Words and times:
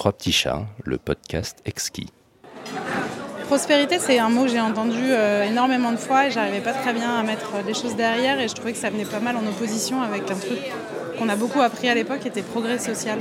Trois 0.00 0.14
petits 0.14 0.32
chats, 0.32 0.62
le 0.82 0.96
podcast 0.96 1.58
exquis. 1.66 2.06
Prospérité, 3.48 3.98
c'est 3.98 4.18
un 4.18 4.30
mot 4.30 4.44
que 4.44 4.48
j'ai 4.48 4.58
entendu 4.58 4.96
euh, 4.98 5.44
énormément 5.44 5.92
de 5.92 5.98
fois 5.98 6.26
et 6.26 6.30
j'arrivais 6.30 6.62
pas 6.62 6.72
très 6.72 6.94
bien 6.94 7.18
à 7.18 7.22
mettre 7.22 7.62
des 7.66 7.74
choses 7.74 7.96
derrière 7.96 8.40
et 8.40 8.48
je 8.48 8.54
trouvais 8.54 8.72
que 8.72 8.78
ça 8.78 8.88
venait 8.88 9.04
pas 9.04 9.20
mal 9.20 9.36
en 9.36 9.46
opposition 9.46 10.00
avec 10.00 10.22
un 10.30 10.36
truc 10.36 10.58
qu'on 11.18 11.28
a 11.28 11.36
beaucoup 11.36 11.60
appris 11.60 11.90
à 11.90 11.94
l'époque 11.94 12.20
qui 12.20 12.28
était 12.28 12.40
progrès 12.40 12.78
social. 12.78 13.18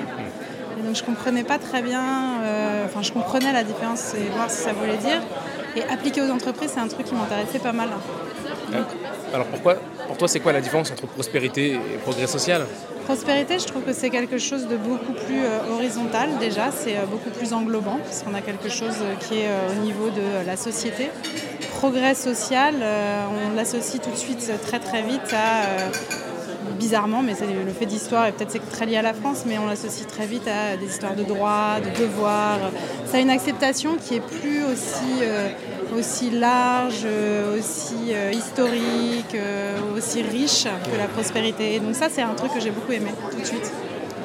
Et 0.79 0.81
donc 0.81 0.96
je 0.96 1.04
comprenais 1.04 1.44
pas 1.44 1.57
très 1.57 1.81
bien, 1.81 2.02
euh, 2.44 2.86
enfin 2.86 3.02
je 3.02 3.12
comprenais 3.12 3.52
la 3.52 3.66
différence 3.66 4.14
et 4.14 4.30
voir 4.34 4.50
ce 4.50 4.60
que 4.60 4.64
ça 4.64 4.72
voulait 4.72 5.00
dire. 5.00 5.22
Et 5.76 5.84
appliquer 5.84 6.22
aux 6.22 6.32
entreprises, 6.32 6.72
c'est 6.76 6.80
un 6.80 6.88
truc 6.88 7.08
qui 7.08 7.14
m'intéressait 7.14 7.60
pas 7.60 7.74
mal. 7.74 7.90
Alors 9.34 9.48
pourquoi, 9.48 9.76
pour 10.08 10.16
toi, 10.16 10.30
c'est 10.30 10.40
quoi 10.40 10.54
la 10.54 10.62
différence 10.62 10.92
entre 10.92 11.08
prospérité 11.08 11.74
et 11.74 11.98
progrès 12.02 12.28
social? 12.28 12.66
Prospérité, 13.10 13.57
je 13.57 13.65
trouve 13.65 13.81
que 13.81 13.91
c'est 13.91 14.12
quelque 14.12 14.37
chose 14.37 14.67
de 14.67 14.78
beaucoup 14.78 15.13
plus 15.13 15.44
euh, 15.44 15.73
horizontal 15.73 16.30
déjà, 16.39 16.70
c'est 16.70 16.95
euh, 16.95 17.08
beaucoup 17.09 17.31
plus 17.31 17.53
englobant, 17.53 17.98
parce 18.03 18.21
qu'on 18.21 18.35
a 18.35 18.41
quelque 18.41 18.70
chose 18.70 18.98
euh, 19.02 19.16
qui 19.16 19.40
est 19.40 19.50
au 19.72 19.84
niveau 19.84 20.12
de 20.12 20.45
la 20.45 20.55
société. 20.55 21.09
Progrès 21.72 22.14
social, 22.14 22.76
on 22.76 23.55
l'associe 23.55 24.00
tout 24.00 24.12
de 24.12 24.16
suite 24.16 24.52
très 24.62 24.77
très 24.77 25.02
vite 25.02 25.34
à 25.34 25.90
bizarrement, 26.77 27.23
mais 27.23 27.34
c'est 27.34 27.48
le 27.48 27.72
fait 27.72 27.88
d'histoire 27.88 28.27
et 28.27 28.31
peut-être 28.31 28.52
c'est 28.52 28.70
très 28.70 28.86
lié 28.86 28.98
à 28.98 29.02
la 29.02 29.16
France, 29.16 29.44
mais 29.48 29.58
on 29.58 29.66
l'associe 29.66 30.05
très 30.05 30.28
vite 30.28 30.48
à 30.48 30.78
des 30.78 30.86
histoires 30.86 31.16
de 31.16 31.23
droits, 31.23 31.78
de 31.80 32.00
devoirs. 32.00 32.59
Ça 33.08 33.17
a 33.17 33.20
une 33.22 33.31
acceptation 33.31 33.95
qui 33.95 34.16
est 34.16 34.20
plus 34.20 34.64
aussi, 34.66 35.23
aussi 35.98 36.30
large, 36.30 37.08
aussi 37.58 38.14
historique, 38.34 39.36
aussi 39.99 40.21
riche 40.23 40.63
que 40.63 40.98
la 40.98 41.08
prospérité. 41.08 41.76
Et 41.76 41.80
donc 41.80 41.95
ça, 41.95 42.08
c'est 42.09 42.23
un 42.23 42.34
truc 42.34 42.53
que 42.53 42.59
j'ai 42.59 42.71
beaucoup 42.71 42.91
aimé 42.91 43.12
tout 43.31 43.39
de 43.39 43.45
suite. 43.45 43.71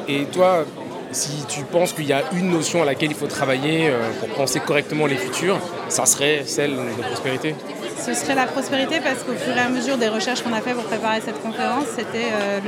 Et 0.08 0.24
toi, 0.24 0.64
si 1.12 1.44
tu 1.48 1.62
penses 1.64 1.92
qu'il 1.92 2.06
y 2.06 2.12
a 2.12 2.22
une 2.32 2.50
notion 2.50 2.82
à 2.82 2.84
laquelle 2.84 3.10
il 3.10 3.16
faut 3.16 3.26
travailler 3.26 3.92
pour 4.20 4.28
penser 4.30 4.60
correctement 4.60 5.06
les 5.06 5.16
futurs, 5.16 5.58
ça 5.88 6.06
serait 6.06 6.42
celle 6.46 6.72
de 6.72 7.02
prospérité? 7.02 7.54
Ce 8.04 8.12
serait 8.12 8.34
la 8.34 8.46
prospérité 8.46 9.00
parce 9.00 9.22
qu'au 9.22 9.32
fur 9.32 9.56
et 9.56 9.60
à 9.60 9.70
mesure 9.70 9.96
des 9.96 10.08
recherches 10.08 10.42
qu'on 10.42 10.52
a 10.52 10.60
fait 10.60 10.74
pour 10.74 10.84
préparer 10.84 11.22
cette 11.22 11.40
conférence, 11.40 11.86
c'était 11.96 12.28
euh, 12.32 12.60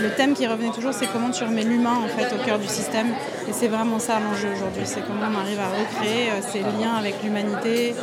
le, 0.00 0.10
thème 0.16 0.32
qui 0.32 0.46
revenait 0.46 0.70
toujours, 0.70 0.94
c'est 0.94 1.08
comment 1.12 1.30
tu 1.30 1.44
remets 1.44 1.64
l'humain 1.64 1.98
en 2.02 2.08
fait 2.08 2.34
au 2.34 2.42
cœur 2.42 2.58
du 2.58 2.68
système. 2.68 3.08
Et 3.48 3.52
c'est 3.52 3.68
vraiment 3.68 3.98
ça 3.98 4.18
l'enjeu 4.18 4.48
aujourd'hui, 4.54 4.84
c'est 4.86 5.04
comment 5.06 5.26
on 5.30 5.38
arrive 5.38 5.60
à 5.60 5.68
recréer 5.68 6.30
euh, 6.30 6.40
ces 6.40 6.60
liens 6.60 6.94
avec 6.98 7.22
l'humanité, 7.22 7.94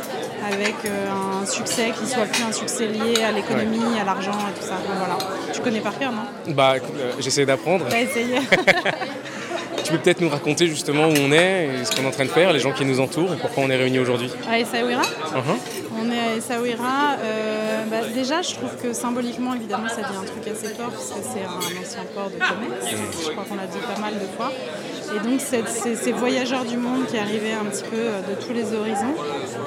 avec 0.52 0.74
euh, 0.84 1.10
un 1.42 1.46
succès 1.46 1.92
qui 1.98 2.06
soit 2.06 2.24
plus 2.24 2.42
un 2.42 2.52
succès 2.52 2.86
lié 2.86 3.22
à 3.22 3.32
l'économie, 3.32 3.98
à 4.00 4.04
l'argent 4.04 4.32
et 4.32 4.58
tout 4.60 4.66
ça. 4.66 4.74
voilà. 4.98 5.18
Tu 5.52 5.60
connais 5.60 5.80
par 5.80 5.98
cœur, 5.98 6.12
non? 6.12 6.54
Bah, 6.54 6.74
j'essaie 7.18 7.46
d'apprendre. 7.46 7.86
T'as 7.88 8.00
essayé. 8.00 8.36
tu 9.90 9.96
peux 9.96 10.02
peut-être 10.02 10.20
nous 10.20 10.28
raconter 10.28 10.68
justement 10.68 11.06
où 11.08 11.14
on 11.20 11.32
est, 11.32 11.66
et 11.66 11.84
ce 11.84 11.94
qu'on 11.94 12.02
est 12.02 12.06
en 12.06 12.12
train 12.12 12.24
de 12.24 12.30
faire, 12.30 12.52
les 12.52 12.60
gens 12.60 12.72
qui 12.72 12.84
nous 12.84 13.00
entourent 13.00 13.34
et 13.34 13.36
pourquoi 13.36 13.64
on 13.64 13.70
est 13.70 13.76
réunis 13.76 13.98
aujourd'hui 13.98 14.30
À 14.48 14.58
Essaouira 14.58 15.02
uh-huh. 15.02 16.00
On 16.00 16.10
est 16.10 16.18
à 16.18 16.36
Essaouira. 16.36 17.16
Euh, 17.20 17.84
bah, 17.90 18.06
déjà, 18.14 18.40
je 18.40 18.54
trouve 18.54 18.76
que 18.80 18.92
symboliquement, 18.92 19.54
évidemment, 19.54 19.88
ça 19.88 20.02
dit 20.02 20.16
un 20.16 20.24
truc 20.24 20.46
assez 20.46 20.74
fort, 20.74 20.90
parce 20.90 21.10
que 21.10 21.22
c'est 21.22 21.44
un 21.44 21.80
ancien 21.82 22.04
port 22.14 22.30
de 22.30 22.36
commerce. 22.36 22.92
Mm. 22.92 23.24
Je 23.24 23.30
crois 23.32 23.44
qu'on 23.44 23.56
l'a 23.56 23.66
dit 23.66 23.78
pas 23.78 24.00
mal 24.00 24.14
de 24.14 24.26
fois. 24.36 24.52
Et 25.14 25.28
donc, 25.28 25.40
ces 25.40 26.12
voyageurs 26.12 26.64
du 26.64 26.76
monde 26.76 27.06
qui 27.06 27.18
arrivaient 27.18 27.52
un 27.52 27.64
petit 27.64 27.82
peu 27.82 27.96
euh, 27.96 28.20
de 28.20 28.40
tous 28.40 28.52
les 28.52 28.72
horizons, 28.72 29.14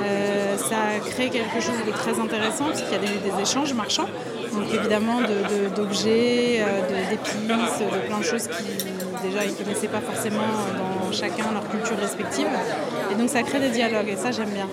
euh, 0.01 0.57
ça 0.57 0.77
a 0.95 1.09
créé 1.09 1.29
quelque 1.29 1.59
chose 1.59 1.75
de 1.85 1.91
très 1.91 2.19
intéressant, 2.19 2.65
parce 2.65 2.81
qu'il 2.81 2.93
y 2.93 2.95
a 2.95 3.03
eu 3.03 3.19
des 3.19 3.41
échanges 3.41 3.73
marchands. 3.73 4.07
Donc 4.53 4.73
évidemment 4.73 5.19
d'objets, 5.75 6.63
d'épices, 7.09 7.35
de 7.35 8.07
plein 8.07 8.19
de 8.19 8.23
choses 8.23 8.47
qui 8.47 8.93
déjà 9.23 9.45
ils 9.45 9.51
ne 9.51 9.55
connaissaient 9.55 9.87
pas 9.87 10.01
forcément 10.01 10.49
dans 10.77 11.11
chacun 11.11 11.51
leur 11.51 11.67
culture 11.69 11.97
respective. 11.97 12.47
Et 13.11 13.15
donc 13.15 13.29
ça 13.29 13.43
crée 13.43 13.59
des 13.59 13.69
dialogues 13.69 14.09
et 14.09 14.15
ça 14.15 14.31
j'aime 14.31 14.49
bien. 14.49 14.67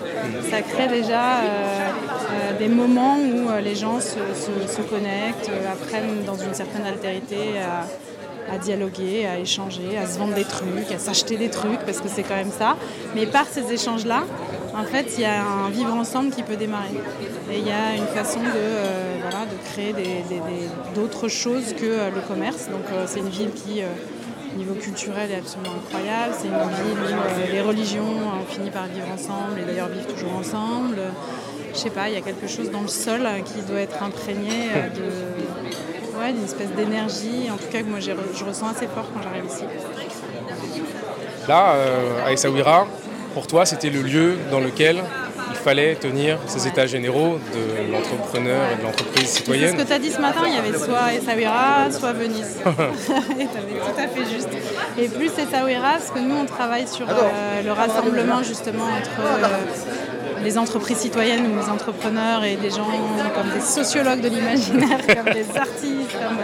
Ça 0.49 0.61
crée 0.61 0.87
déjà 0.87 1.37
euh, 1.37 1.45
euh, 1.45 2.57
des 2.59 2.67
moments 2.67 3.17
où 3.17 3.49
euh, 3.49 3.61
les 3.61 3.75
gens 3.75 3.99
se, 3.99 4.81
connectent, 4.81 5.51
apprennent 5.71 6.23
dans 6.25 6.35
une 6.35 6.53
certaine 6.53 6.85
altérité 6.85 7.59
à, 8.51 8.57
dialoguer, 8.57 9.25
à 9.25 9.39
échanger, 9.39 9.97
à 9.97 10.05
se 10.05 10.19
vendre 10.19 10.33
des 10.33 10.43
trucs, 10.43 10.91
à 10.93 10.99
s'acheter 10.99 11.37
des 11.37 11.49
trucs, 11.49 11.79
parce 11.85 12.01
que 12.01 12.09
c'est 12.09 12.23
quand 12.23 12.35
même 12.35 12.51
ça. 12.51 12.75
Mais 13.15 13.25
par 13.25 13.45
ces 13.45 13.71
échanges-là, 13.71 14.23
en 14.73 14.83
fait, 14.83 15.13
il 15.17 15.21
y 15.21 15.25
a 15.25 15.43
un 15.43 15.69
vivre 15.69 15.93
ensemble 15.93 16.31
qui 16.31 16.43
peut 16.43 16.55
démarrer. 16.55 16.95
Et 17.51 17.59
il 17.59 17.67
y 17.67 17.71
a 17.71 17.95
une 17.95 18.07
façon 18.07 18.39
de, 18.39 18.45
de 18.45 19.71
créer 19.71 19.93
d'autres 20.95 21.27
choses 21.27 21.73
que 21.73 22.09
le 22.13 22.21
commerce. 22.27 22.67
Donc 22.67 22.85
c'est 23.07 23.19
une 23.19 23.29
ville 23.29 23.51
qui 23.51 23.81
niveau 24.57 24.73
culturel 24.73 25.31
est 25.31 25.37
absolument 25.37 25.75
incroyable. 25.75 26.33
C'est 26.37 26.47
une 26.47 26.53
ville 26.53 26.97
où 26.99 27.19
euh, 27.19 27.51
les 27.51 27.61
religions 27.61 28.03
ont 28.03 28.45
fini 28.51 28.69
par 28.69 28.85
vivre 28.85 29.07
ensemble 29.13 29.59
et 29.59 29.65
d'ailleurs 29.65 29.89
vivent 29.89 30.07
toujours 30.07 30.35
ensemble. 30.35 30.97
Je 31.73 31.77
sais 31.77 31.89
pas, 31.89 32.09
il 32.09 32.15
y 32.15 32.17
a 32.17 32.21
quelque 32.21 32.47
chose 32.47 32.69
dans 32.69 32.81
le 32.81 32.87
sol 32.87 33.21
qui 33.45 33.61
doit 33.61 33.79
être 33.79 34.01
imprégné 34.03 34.69
euh, 34.75 36.31
d'une 36.31 36.43
espèce 36.43 36.71
d'énergie, 36.75 37.49
en 37.51 37.57
tout 37.57 37.67
cas 37.71 37.79
que 37.79 37.87
moi 37.87 37.99
je 37.99 38.43
ressens 38.43 38.67
assez 38.67 38.87
fort 38.87 39.05
quand 39.13 39.21
j'arrive 39.23 39.45
ici. 39.45 39.63
Là, 41.47 41.73
euh, 41.73 42.25
à 42.25 42.31
Essaouira, 42.31 42.85
pour 43.33 43.47
toi, 43.47 43.65
c'était 43.65 43.89
le 43.89 44.01
lieu 44.01 44.37
dans 44.51 44.59
lequel 44.59 45.01
fallait 45.61 45.95
tenir 45.95 46.39
ces 46.47 46.67
états 46.67 46.87
généraux 46.87 47.39
de 47.53 47.91
l'entrepreneur 47.91 48.61
et 48.73 48.77
de 48.77 48.83
l'entreprise 48.83 49.27
citoyenne. 49.27 49.77
Ce 49.77 49.83
que 49.83 49.87
tu 49.87 49.93
as 49.93 49.99
dit 49.99 50.11
ce 50.11 50.19
matin, 50.19 50.41
il 50.47 50.55
y 50.55 50.57
avait 50.57 50.77
soit 50.77 51.13
Essaouira, 51.13 51.91
soit 51.91 52.13
Venise. 52.13 52.57
et 53.39 53.45
tu 53.45 53.57
avais 53.57 53.79
tout 53.79 53.99
à 53.99 54.07
fait 54.07 54.33
juste. 54.33 54.49
Et 54.97 55.07
plus 55.07 55.27
Essaouira, 55.27 55.93
parce 55.93 56.09
que 56.09 56.19
nous, 56.19 56.35
on 56.35 56.45
travaille 56.45 56.87
sur 56.87 57.07
euh, 57.07 57.61
le 57.63 57.71
rassemblement 57.71 58.41
justement 58.43 58.85
entre 58.85 59.21
euh, 59.21 60.43
les 60.43 60.57
entreprises 60.57 60.97
citoyennes 60.97 61.45
ou 61.45 61.59
les 61.59 61.69
entrepreneurs 61.69 62.43
et 62.43 62.55
des 62.55 62.71
gens 62.71 62.87
comme 63.35 63.51
des 63.53 63.61
sociologues 63.61 64.21
de 64.21 64.29
l'imaginaire, 64.29 64.99
comme 65.05 65.33
des 65.33 65.45
artistes, 65.57 66.13
comme 66.13 66.39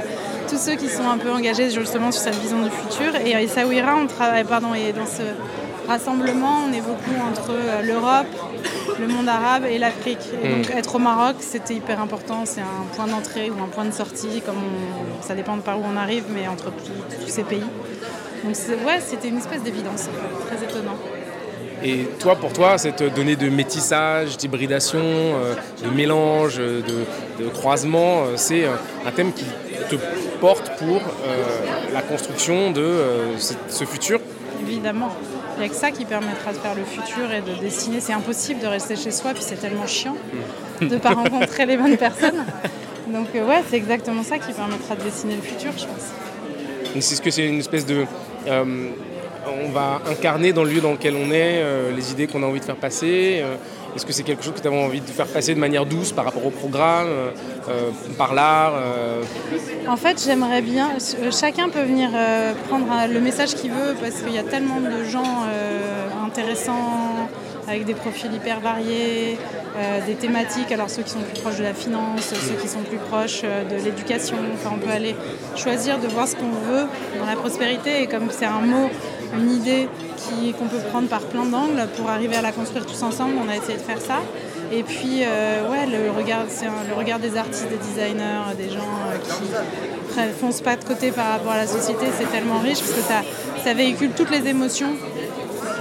tous 0.47 0.57
ceux 0.57 0.75
qui 0.75 0.89
sont 0.89 1.09
un 1.09 1.17
peu 1.17 1.31
engagés 1.31 1.71
justement 1.71 2.11
sur 2.11 2.21
cette 2.21 2.39
vision 2.39 2.61
du 2.61 2.69
futur. 2.69 3.15
Et 3.25 3.31
Essaouira, 3.43 3.95
on 3.95 4.05
travaille, 4.05 4.43
pardon, 4.43 4.75
et 4.75 4.93
dans 4.93 5.07
ce 5.07 5.23
rassemblement, 5.87 6.63
on 6.67 6.73
est 6.73 6.81
beaucoup 6.81 7.15
entre 7.29 7.51
euh, 7.51 7.81
l'Europe, 7.81 8.27
le 8.99 9.07
monde 9.07 9.27
arabe 9.27 9.65
et 9.69 9.77
l'Afrique. 9.77 10.19
Et 10.43 10.49
donc 10.49 10.69
mm. 10.69 10.77
être 10.77 10.95
au 10.95 10.99
Maroc, 10.99 11.37
c'était 11.39 11.75
hyper 11.75 12.01
important. 12.01 12.43
C'est 12.45 12.61
un 12.61 12.85
point 12.95 13.07
d'entrée 13.07 13.49
ou 13.49 13.63
un 13.63 13.67
point 13.67 13.85
de 13.85 13.91
sortie, 13.91 14.41
comme 14.45 14.61
ça 15.21 15.35
dépend 15.35 15.57
de 15.57 15.61
par 15.61 15.79
où 15.79 15.83
on 15.91 15.97
arrive, 15.97 16.25
mais 16.29 16.47
entre 16.47 16.71
tous 16.71 17.27
ces 17.27 17.43
pays. 17.43 17.63
Donc 18.43 18.55
ouais, 18.85 18.99
c'était 18.99 19.29
une 19.29 19.37
espèce 19.37 19.63
d'évidence, 19.63 20.09
très 20.47 20.63
étonnant. 20.63 20.97
Et 21.83 22.07
toi, 22.19 22.35
pour 22.35 22.53
toi, 22.53 22.77
cette 22.79 23.03
donnée 23.15 23.35
de 23.35 23.49
métissage, 23.49 24.35
d'hybridation, 24.37 24.99
euh, 25.03 25.53
de 25.83 25.89
mélange, 25.89 26.57
de, 26.57 27.47
croisement, 27.53 28.23
euh, 28.23 28.33
c'est 28.35 28.65
un 28.65 29.11
thème 29.11 29.31
qui 29.31 29.45
te 29.89 29.95
porte 30.41 30.71
pour 30.79 31.01
la 31.93 32.01
construction 32.01 32.71
de 32.71 32.99
ce 33.37 33.85
futur? 33.85 34.19
Évidemment. 34.61 35.09
Il 35.57 35.61
n'y 35.61 35.65
a 35.65 35.69
que 35.69 35.75
ça 35.75 35.89
qui 35.89 36.05
permettra 36.05 36.53
de 36.53 36.57
faire 36.57 36.75
le 36.75 36.83
futur 36.83 37.31
et 37.31 37.41
de 37.41 37.59
dessiner. 37.59 37.99
C'est 37.99 38.13
impossible 38.13 38.59
de 38.59 38.67
rester 38.67 38.95
chez 38.95 39.09
soi, 39.09 39.33
puis 39.33 39.41
c'est 39.41 39.55
tellement 39.55 39.87
chiant 39.87 40.15
de 40.79 40.85
ne 40.85 40.97
pas 40.97 41.09
rencontrer 41.13 41.65
les 41.65 41.77
bonnes 41.77 41.97
personnes. 41.97 42.45
Donc 43.11 43.27
euh, 43.33 43.47
ouais, 43.47 43.63
c'est 43.67 43.77
exactement 43.77 44.21
ça 44.21 44.37
qui 44.37 44.53
permettra 44.53 44.95
de 44.95 45.01
dessiner 45.01 45.35
le 45.35 45.41
futur, 45.41 45.71
je 45.75 45.85
pense. 45.85 46.13
C'est 46.99 47.15
ce 47.15 47.21
que 47.21 47.31
c'est 47.31 47.47
une 47.47 47.59
espèce 47.59 47.85
de... 47.87 48.05
Euh, 48.47 48.89
on 49.47 49.69
va 49.69 50.01
incarner 50.09 50.53
dans 50.53 50.63
le 50.63 50.71
lieu 50.71 50.81
dans 50.81 50.91
lequel 50.91 51.15
on 51.15 51.31
est 51.31 51.61
euh, 51.61 51.91
les 51.95 52.11
idées 52.11 52.27
qu'on 52.27 52.43
a 52.43 52.45
envie 52.45 52.59
de 52.59 52.65
faire 52.65 52.75
passer. 52.75 53.43
Est-ce 53.95 54.05
que 54.05 54.13
c'est 54.13 54.23
quelque 54.23 54.43
chose 54.43 54.53
que 54.53 54.59
tu 54.59 54.67
avais 54.67 54.83
envie 54.83 55.01
de 55.01 55.05
faire 55.05 55.25
passer 55.25 55.55
de 55.55 55.59
manière 55.59 55.85
douce 55.85 56.11
par 56.11 56.25
rapport 56.25 56.45
au 56.45 56.51
programme, 56.51 57.07
par 58.15 58.35
l'art 58.35 58.73
En 59.87 59.97
fait, 59.97 60.21
j'aimerais 60.23 60.61
bien. 60.61 60.89
Chacun 61.31 61.69
peut 61.69 61.81
venir 61.81 62.11
prendre 62.67 62.85
le 63.11 63.19
message 63.19 63.55
qu'il 63.55 63.71
veut 63.71 63.95
parce 63.99 64.21
qu'il 64.21 64.33
y 64.33 64.37
a 64.37 64.43
tellement 64.43 64.81
de 64.81 65.03
gens 65.03 65.45
intéressants 66.23 67.27
avec 67.67 67.83
des 67.83 67.93
profils 67.93 68.33
hyper 68.33 68.61
variés, 68.61 69.37
euh, 69.77 70.05
des 70.05 70.15
thématiques, 70.15 70.71
alors 70.71 70.89
ceux 70.89 71.03
qui 71.03 71.11
sont 71.11 71.19
plus 71.19 71.41
proches 71.41 71.57
de 71.57 71.63
la 71.63 71.73
finance, 71.73 72.21
ceux 72.21 72.55
qui 72.55 72.67
sont 72.67 72.81
plus 72.81 72.97
proches 72.97 73.41
euh, 73.43 73.65
de 73.65 73.75
l'éducation. 73.83 74.37
Enfin, 74.53 74.75
on 74.75 74.79
peut 74.79 74.91
aller 74.91 75.15
choisir 75.55 75.99
de 75.99 76.07
voir 76.07 76.27
ce 76.27 76.35
qu'on 76.35 76.49
veut 76.49 76.87
dans 77.19 77.25
la 77.25 77.35
prospérité 77.35 78.03
et 78.03 78.07
comme 78.07 78.29
c'est 78.31 78.45
un 78.45 78.61
mot, 78.61 78.89
une 79.35 79.51
idée 79.51 79.87
qu'on 80.57 80.67
peut 80.67 80.79
prendre 80.91 81.07
par 81.07 81.21
plein 81.21 81.45
d'angles 81.45 81.87
pour 81.95 82.09
arriver 82.09 82.35
à 82.35 82.41
la 82.41 82.51
construire 82.51 82.85
tous 82.85 83.01
ensemble, 83.03 83.33
on 83.43 83.49
a 83.49 83.55
essayé 83.55 83.77
de 83.77 83.83
faire 83.83 84.01
ça. 84.01 84.19
Et 84.71 84.83
puis, 84.83 85.21
euh, 85.23 85.69
ouais, 85.69 85.85
le 85.85 86.11
regard, 86.11 86.45
c'est 86.49 86.65
le 86.65 86.93
regard 86.93 87.19
des 87.19 87.37
artistes, 87.37 87.69
des 87.69 87.77
designers, 87.77 88.55
des 88.57 88.69
gens 88.69 88.79
qui 89.23 90.19
ne 90.19 90.31
foncent 90.33 90.61
pas 90.61 90.75
de 90.75 90.83
côté 90.83 91.11
par 91.11 91.31
rapport 91.31 91.53
à 91.53 91.57
la 91.57 91.67
société, 91.67 92.05
c'est 92.17 92.29
tellement 92.29 92.59
riche 92.59 92.79
parce 92.79 92.91
que 92.91 93.01
ça, 93.01 93.21
ça 93.63 93.73
véhicule 93.73 94.11
toutes 94.15 94.31
les 94.31 94.45
émotions 94.47 94.93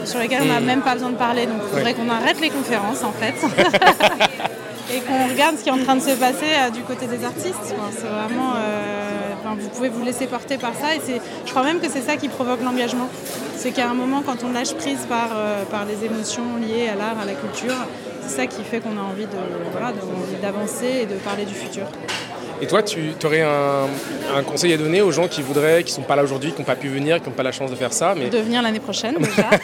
sur 0.05 0.21
lesquels 0.21 0.43
on 0.43 0.47
n'a 0.47 0.61
même 0.61 0.83
pas 0.83 0.95
besoin 0.95 1.11
de 1.11 1.17
parler. 1.17 1.47
Donc 1.47 1.63
il 1.65 1.77
faudrait 1.77 1.95
qu'on 1.95 2.09
arrête 2.09 2.41
les 2.41 2.51
conférences 2.51 3.03
en 3.03 3.13
fait. 3.13 3.35
et 4.95 5.01
qu'on 5.01 5.29
regarde 5.33 5.57
ce 5.59 5.65
qui 5.65 5.69
est 5.69 5.73
en 5.73 5.83
train 5.83 5.97
de 5.97 6.03
se 6.03 6.13
passer 6.13 6.47
euh, 6.47 6.71
du 6.71 6.83
côté 6.83 7.07
des 7.07 7.25
artistes. 7.25 7.75
C'est 7.91 8.07
vraiment. 8.07 8.53
Euh, 9.47 9.55
vous 9.59 9.69
pouvez 9.69 9.89
vous 9.89 10.05
laisser 10.05 10.27
porter 10.27 10.59
par 10.59 10.75
ça. 10.75 10.95
Et 10.97 11.21
je 11.45 11.51
crois 11.51 11.63
même 11.63 11.81
que 11.81 11.89
c'est 11.89 12.03
ça 12.03 12.17
qui 12.17 12.29
provoque 12.29 12.63
l'engagement. 12.63 13.09
C'est 13.57 13.71
qu'à 13.71 13.89
un 13.89 13.95
moment, 13.95 14.23
quand 14.25 14.45
on 14.45 14.53
lâche 14.53 14.75
prise 14.75 15.07
par, 15.09 15.31
par 15.71 15.85
les 15.87 16.05
émotions 16.05 16.57
liées 16.61 16.89
à 16.89 16.95
l'art, 16.95 17.19
à 17.21 17.25
la 17.25 17.33
culture, 17.33 17.75
c'est 18.23 18.37
ça 18.37 18.47
qui 18.47 18.63
fait 18.63 18.81
qu'on 18.81 18.99
a 18.99 19.03
envie 19.03 19.27
d'avancer 20.43 20.87
et 21.03 21.07
de 21.07 21.15
parler 21.15 21.45
du 21.45 21.55
futur. 21.55 21.85
Et 22.61 22.67
toi, 22.67 22.83
tu 22.83 23.13
aurais 23.25 23.43
un, 23.43 24.43
conseil 24.43 24.73
à 24.73 24.77
donner 24.79 25.03
aux 25.03 25.13
gens 25.13 25.29
qui 25.29 25.43
voudraient, 25.43 25.83
qui 25.85 25.93
ne 25.93 25.97
sont 25.97 26.03
pas 26.03 26.17
là 26.17 26.25
aujourd'hui, 26.25 26.53
qui 26.53 26.59
n'ont 26.59 26.65
pas 26.65 26.77
pu 26.77 26.89
venir, 26.89 27.21
qui 27.21 27.29
n'ont 27.29 27.35
pas 27.35 27.43
la 27.43 27.53
chance 27.53 27.71
de 27.71 27.77
faire 27.77 27.93
ça 27.93 28.15
mais... 28.17 28.31
De 28.31 28.39
venir 28.39 28.63
l'année 28.63 28.81
prochaine 28.81 29.17
déjà. 29.19 29.51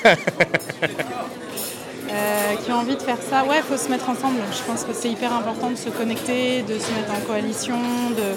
Euh, 2.12 2.56
qui 2.62 2.70
ont 2.70 2.74
envie 2.74 2.94
de 2.94 3.00
faire 3.00 3.16
ça, 3.30 3.42
ouais, 3.44 3.56
il 3.56 3.62
faut 3.62 3.82
se 3.82 3.88
mettre 3.88 4.10
ensemble. 4.10 4.38
Je 4.52 4.62
pense 4.70 4.84
que 4.84 4.92
c'est 4.92 5.08
hyper 5.08 5.32
important 5.32 5.70
de 5.70 5.76
se 5.76 5.88
connecter, 5.88 6.60
de 6.60 6.74
se 6.74 6.90
mettre 6.92 7.10
en 7.10 7.26
coalition, 7.26 7.78
de, 8.10 8.36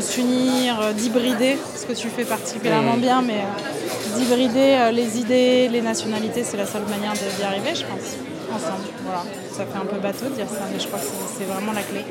s'unir, 0.00 0.80
euh, 0.80 0.92
d'hybrider, 0.92 1.56
ce 1.76 1.86
que 1.86 1.92
tu 1.92 2.08
fais 2.08 2.24
particulièrement 2.24 2.96
mmh. 2.96 3.00
bien, 3.00 3.22
mais 3.22 3.38
euh, 3.38 4.18
d'hybrider 4.18 4.90
les 4.92 5.18
idées, 5.18 5.68
les 5.68 5.82
nationalités, 5.82 6.44
c'est 6.44 6.56
la 6.56 6.66
seule 6.66 6.86
manière 6.88 7.12
d'y 7.12 7.42
arriver, 7.42 7.74
je 7.74 7.84
pense 7.84 8.16
ensemble. 8.54 8.84
Voilà. 9.04 9.22
Ça 9.52 9.66
fait 9.66 9.78
un 9.78 9.86
peu 9.86 9.98
bateau 9.98 10.26
de 10.26 10.34
dire 10.34 10.48
ça, 10.48 10.66
mais 10.72 10.78
je 10.78 10.86
crois 10.86 10.98
que 10.98 11.04
c'est 11.36 11.44
vraiment 11.44 11.72
la 11.72 11.82
clé. 11.82 12.04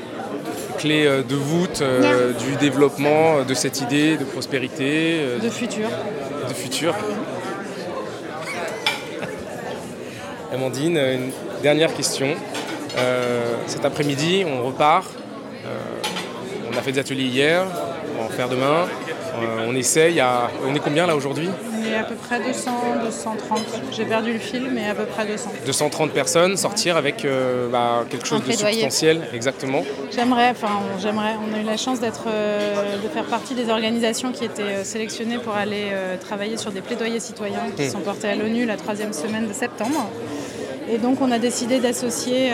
Clé 0.77 1.05
euh, 1.05 1.23
de 1.23 1.35
voûte 1.35 1.81
euh, 1.81 2.33
du 2.33 2.55
développement 2.57 3.37
euh, 3.37 3.43
de 3.43 3.53
cette 3.53 3.81
idée 3.81 4.17
de 4.17 4.23
prospérité. 4.23 5.19
de 5.41 5.49
futur. 5.49 5.87
De 6.47 6.53
futur. 6.53 6.95
Amandine, 10.53 10.97
une 10.97 11.31
dernière 11.61 11.93
question. 11.93 12.35
cet 13.67 13.85
après-midi, 13.85 14.45
on 14.47 14.65
repart. 14.65 15.11
On 16.77 16.79
a 16.79 16.83
fait 16.83 16.91
des 16.91 16.99
ateliers 16.99 17.23
hier, 17.23 17.65
on 18.13 18.21
va 18.21 18.25
en 18.27 18.29
faire 18.29 18.49
demain. 18.49 18.85
on 19.67 19.75
essaye. 19.75 20.19
À... 20.19 20.51
On 20.63 20.75
est 20.75 20.79
combien 20.79 21.07
là 21.07 21.15
aujourd'hui 21.15 21.49
à 21.97 22.03
peu 22.03 22.15
près 22.15 22.39
200, 22.39 22.71
230. 23.03 23.59
J'ai 23.91 24.05
perdu 24.05 24.33
le 24.33 24.39
fil, 24.39 24.69
mais 24.71 24.89
à 24.89 24.95
peu 24.95 25.05
près 25.05 25.25
200. 25.25 25.51
230 25.65 26.11
personnes, 26.11 26.57
sortir 26.57 26.97
avec 26.97 27.25
euh, 27.25 27.69
bah, 27.69 28.05
quelque 28.09 28.27
chose 28.27 28.43
de 28.43 28.51
substantiel, 28.51 29.27
exactement. 29.33 29.83
J'aimerais, 30.11 30.49
enfin, 30.49 30.81
j'aimerais. 30.99 31.35
On 31.49 31.55
a 31.55 31.61
eu 31.61 31.65
la 31.65 31.77
chance 31.77 31.99
d'être, 31.99 32.25
euh, 32.27 32.97
de 33.03 33.07
faire 33.09 33.25
partie 33.25 33.55
des 33.55 33.69
organisations 33.69 34.31
qui 34.31 34.45
étaient 34.45 34.61
euh, 34.61 34.83
sélectionnées 34.83 35.39
pour 35.39 35.55
aller 35.55 35.87
travailler 36.19 36.57
sur 36.57 36.71
des 36.71 36.81
plaidoyers 36.81 37.19
citoyens 37.19 37.71
qui 37.75 37.83
hmm. 37.83 37.89
sont 37.89 37.99
portés 37.99 38.29
à 38.29 38.35
l'ONU 38.35 38.65
la 38.65 38.77
troisième 38.77 39.13
semaine 39.13 39.47
de 39.47 39.53
septembre. 39.53 40.09
Et 40.89 40.97
donc 40.97 41.21
on 41.21 41.31
a 41.31 41.39
décidé 41.39 41.79
d'associer 41.79 42.51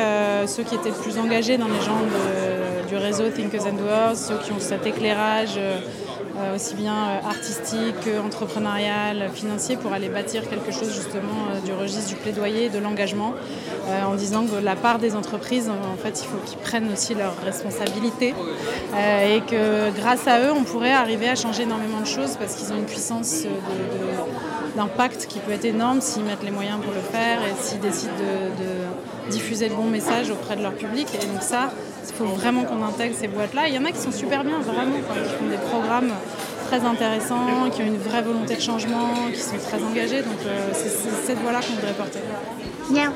ceux 0.48 0.64
qui 0.64 0.74
étaient 0.76 0.90
le 0.90 0.96
plus 0.96 1.20
engagés 1.20 1.58
dans 1.58 1.68
les 1.68 1.82
gens 1.82 2.00
du 2.94 3.00
réseau 3.00 3.24
Thinkers 3.30 3.66
and 3.66 3.74
Doers, 3.74 4.16
ceux 4.16 4.38
qui 4.38 4.52
ont 4.52 4.60
cet 4.60 4.86
éclairage 4.86 5.58
euh, 5.58 6.56
aussi 6.56 6.76
bien 6.76 6.94
euh, 6.94 7.28
artistique 7.28 7.96
qu'entrepreneurial, 8.04 9.32
financier, 9.34 9.78
pour 9.78 9.94
aller 9.94 10.10
bâtir 10.10 10.48
quelque 10.48 10.72
chose 10.72 10.94
justement 10.94 11.48
euh, 11.50 11.60
du 11.66 11.74
registre 11.74 12.10
du 12.10 12.16
plaidoyer, 12.16 12.70
de 12.70 12.78
l'engagement, 12.78 13.34
en 14.08 14.14
disant 14.14 14.46
que 14.46 14.64
la 14.64 14.76
part 14.76 15.00
des 15.00 15.16
entreprises, 15.16 15.70
en 15.70 15.98
fait, 16.02 16.22
il 16.22 16.26
faut 16.26 16.38
qu'ils 16.46 16.60
prennent 16.60 16.92
aussi 16.94 17.16
leurs 17.16 17.36
responsabilités 17.44 18.34
et 18.94 19.42
que 19.42 19.92
grâce 19.92 20.26
à 20.26 20.40
eux, 20.40 20.54
on 20.56 20.64
pourrait 20.64 20.94
arriver 20.94 21.28
à 21.28 21.36
changer 21.36 21.64
énormément 21.64 22.00
de 22.00 22.08
choses 22.08 22.38
parce 22.40 22.56
qu'ils 22.56 22.72
ont 22.72 22.78
une 22.78 22.86
puissance 22.86 23.44
d'impact 24.78 25.28
qui 25.28 25.40
peut 25.40 25.52
être 25.52 25.66
énorme 25.66 26.00
s'ils 26.00 26.24
mettent 26.24 26.44
les 26.44 26.52
moyens 26.52 26.80
pour 26.82 26.94
le 26.94 27.02
faire 27.02 27.40
et 27.42 27.54
s'ils 27.62 27.82
décident 27.82 28.14
de, 28.14 29.32
diffuser 29.32 29.70
le 29.70 29.76
bon 29.76 29.86
message 29.86 30.30
auprès 30.32 30.56
de 30.56 30.62
leur 30.62 30.74
public. 30.74 31.08
Et 31.16 31.26
donc 31.26 31.42
ça, 31.42 31.72
il 32.10 32.16
faut 32.16 32.26
vraiment 32.26 32.64
qu'on 32.64 32.84
intègre 32.84 33.16
ces 33.16 33.28
boîtes-là. 33.28 33.68
Il 33.68 33.76
y 33.76 33.78
en 33.78 33.86
a 33.86 33.92
qui 33.92 34.00
sont 34.00 34.12
super 34.12 34.44
bien, 34.44 34.60
vraiment, 34.60 34.98
qui 34.98 35.30
font 35.30 35.50
des 35.50 35.58
programmes 35.58 36.12
très 36.68 36.82
intéressants, 36.82 37.70
qui 37.72 37.82
ont 37.82 37.86
une 37.86 37.98
vraie 37.98 38.22
volonté 38.22 38.56
de 38.56 38.62
changement, 38.62 39.30
qui 39.34 39.40
sont 39.40 39.58
très 39.58 39.82
engagés. 39.84 40.22
Donc 40.22 40.40
euh, 40.46 40.70
c'est 40.74 40.90
cette 41.26 41.40
voie-là 41.40 41.60
qu'on 41.62 41.74
voudrait 41.74 41.94
porter. 41.94 42.20
Bien. 42.90 43.12